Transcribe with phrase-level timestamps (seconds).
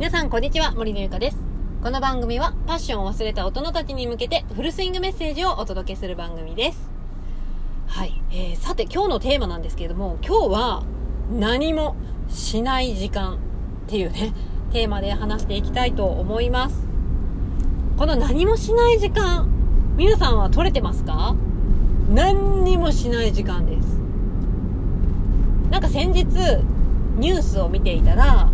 [0.00, 1.36] 皆さんこんにちは、森のゆかです。
[1.82, 6.90] この番組はパッションを忘れた大人たちに向けてフルスイングメッセージをお届けする番組です。
[7.86, 10.84] はい、えー、さて今日のテーマなんですけれども、今日は
[11.38, 11.96] 何も
[12.30, 13.36] しない時間っ
[13.88, 14.32] ていうね、
[14.72, 16.82] テーマで話していきたいと思います。
[17.98, 19.50] この何もしない時間、
[19.98, 21.36] 皆さんは取れてますか？
[22.08, 23.86] 何にもしない時間です。
[25.70, 26.24] なんか先日、
[27.18, 28.50] ニュースを見ていたら、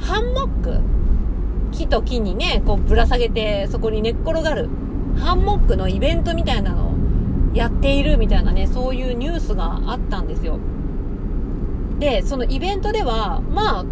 [0.00, 0.80] ハンモック
[1.72, 4.68] 木と木にね、こうぶら下げて、そこに寝っ転がる、
[5.18, 6.92] ハンモックのイベントみたいなのを
[7.54, 10.58] やっているみたいなね、そういうニュースがあったんですよ。
[11.98, 13.84] で、そのイベントでは、まあ、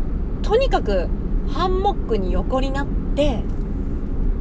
[0.43, 1.09] とにかく、
[1.49, 3.43] ハンモックに横になって、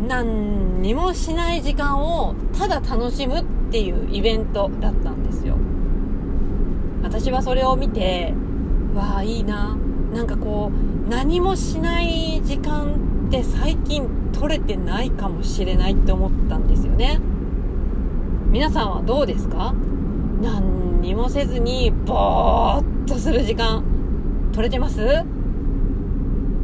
[0.07, 5.57] 何にもしない時間をただ楽しむっていうイベントだったんですよ。
[7.03, 8.33] 私はそれを見て、
[8.93, 9.77] わあ、いいな。
[10.13, 17.19] なんかこう、何もしない時間って最近取れてないかもしれないって思ったんですよね。
[18.51, 19.73] 皆さんはどうですか？
[20.41, 23.83] 何にもせずに、ぼーっとする時間、
[24.53, 25.23] 取れてます？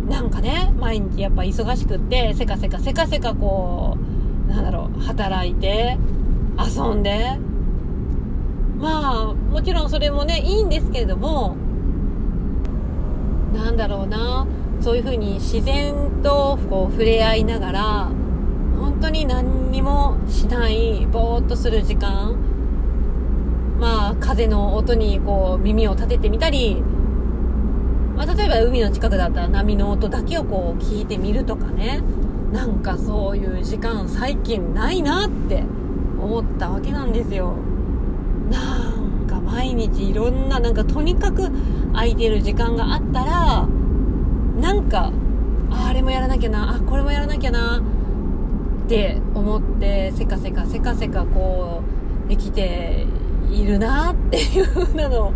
[0.07, 3.97] なんかね、毎日やっぱ忙しくって、せかせかせかせかこ
[4.47, 5.97] う、なんだろう、働いて、
[6.57, 7.37] 遊んで、
[8.79, 11.55] まあ、もちろんそれもね、いいんですけれども、
[13.53, 14.45] なんだろうな、
[14.81, 18.11] そういうふうに自然とこう触れ合いながら、
[18.79, 22.35] 本当に何にもしない、ぼーっとする時間、
[23.79, 26.81] まあ、風の音にこう耳を立ててみたり、
[28.15, 32.01] まあ、例えば海の近くだったら波の音だけをこう聞いてみるとかね、
[32.51, 35.63] なんかそういう時間最近ないなって
[36.19, 37.53] 思ったわけなんですよ。
[38.49, 41.49] なんか毎日いろんな、なんかとにかく
[41.93, 43.67] 空いてる時間があったら、
[44.59, 45.11] なんか、
[45.71, 47.81] あれもやらなきゃな、あ、これもやらなきゃな、
[48.85, 51.83] って思って、せかせかせかせかこ
[52.27, 53.05] う、生きて
[53.51, 55.33] いるなっていう風なのを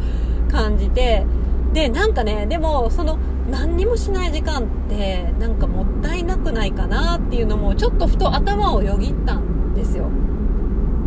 [0.52, 1.26] 感じて、
[1.74, 3.18] で、なんかね、でも、その、
[3.50, 10.08] 何にもしない時間って、なんかもったいなくないかなっていうのも、ちょっとふと頭をよぎったんですよ。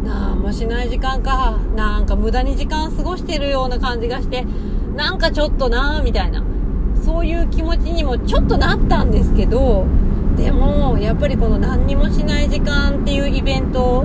[0.04, 1.59] なんもしない時間か。
[1.75, 4.44] なんか無駄に時間過ごしてるような感じがして、
[4.97, 6.43] なんかちょっとなみたいな。
[7.05, 9.87] そういう気持ちにもちょっとなったんですけど、
[10.37, 14.05] でも、やっぱりこの何にもしない時間っていうイベント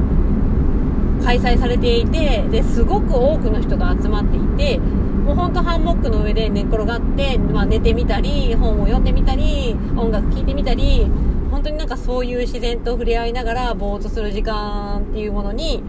[1.24, 11.08] 開催されていて、で、すごく多くの人が集まっていて、もうほんとハンモックの上で寝っ転がって、まあ寝てみたり、本を読んでみたり、音楽聴いてみたり、
[11.50, 15.84] 本当になんかそういう自然と触れ合いながらぼーっとする時間っていうものに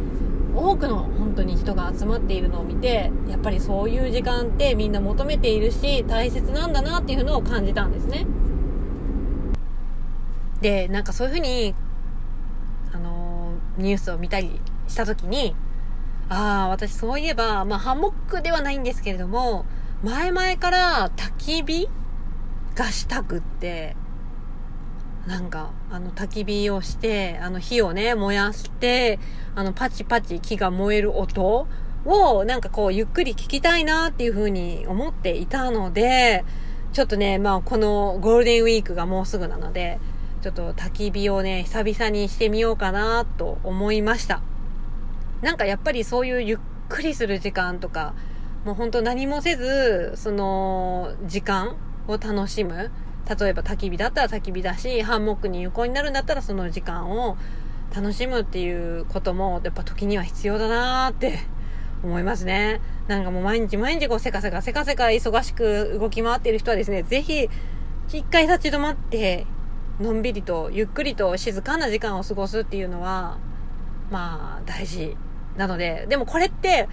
[0.54, 8.26] 多くの本当に人が集まっているのを見てやっぱりそういう時間ってみんな求めているし大切なんだなっていうのを感じたんですね。
[10.60, 11.74] でなんかそういうふうに
[12.92, 15.56] あのニュースを見たりした時に
[16.28, 19.64] ああ私そういえばまあハンモックではないんですけれども
[20.02, 21.88] 前々から焚き火
[22.74, 23.96] がしたくって
[25.26, 29.20] なんか、あの、焚き火をして、あの、火をね、燃やして、
[29.54, 31.68] あの、パチパチ木が燃える音
[32.04, 36.44] を、なんかこう、ゆっくり聞きたいなっていう風に思っていたので、
[36.92, 40.00] ちょっとね、まあ、このゴールデンウィークがもうすぐなので、
[40.42, 44.42] ちょっと焚き火をね、久々にしてみようかなと思いました。
[45.40, 46.58] なんかやっぱりそういうゆっ
[46.88, 48.14] くりする時間とか、
[48.64, 51.76] もう本当何もせず、その、時間
[52.08, 52.90] を楽しむ。
[53.28, 57.36] 例えば焚き火だったら焚き火だし、ハンモックに横になるんだったらその時間を
[57.94, 61.38] 楽しむっていうことも、やっぱ時には必要だなーって
[62.02, 62.80] 思いますね。
[63.06, 67.48] なんかもう毎日毎日こうせかせかせかせか忙しく動き回っている人はですね、ぜひ
[68.08, 69.46] 一回立ち止まって、
[70.00, 73.38] のんびりとゆっくりと静かな時間を過ごすっていうのは、
[74.10, 75.16] まあ大事
[75.56, 76.88] なので、でもこれって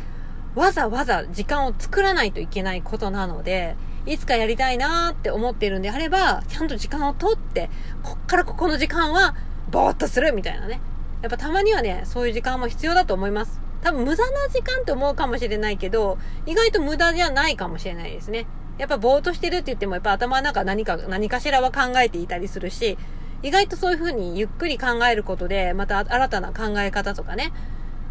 [0.56, 7.70] わざわざ時間を作らないといけないことなので、いつかやりたいなーって思っているんであれば、ちゃんと時間をとって、
[8.04, 9.36] こっからここの時間は、
[9.72, 10.82] ぼーっとするみたいなね。
[11.22, 13.60] やっぱたまにはね、そういう時間も必要だと思います。
[13.82, 18.46] 多分無駄な時間って思うかもしれないけど、意外と無駄じゃないかもしれないですね。
[18.78, 22.98] やっぱぼーっとしてるって言っても、やっぱ頭の中何か、何かしらは考えていたりするし、
[23.42, 27.52] 意外とそういう風にゆっくり考えることで、また新たな考え方とかね、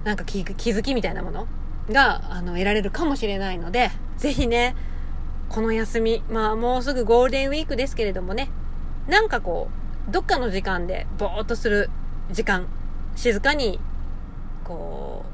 [0.05, 1.47] なんか気気づきみたいなもの
[1.91, 4.75] が、あの、得られるかもしれないので、ぜひね、
[5.49, 8.51] この休み、まあもうすぐゴールデンウィークですけれどもね、
[9.09, 9.69] なんかこ
[10.09, 11.91] う、どっかの時間でぼーっとする
[12.31, 12.67] 時間、
[13.17, 13.81] 静かに、
[14.65, 15.25] こ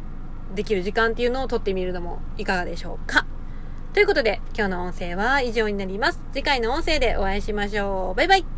[0.52, 3.26] う、できる時間っていうのを撮ってみるのもいかがでしょうか。
[3.92, 6.20] ということで、今日の音声は以上になります。
[6.32, 8.16] 次回の音声でお会いしましょう。
[8.16, 8.53] バイバイ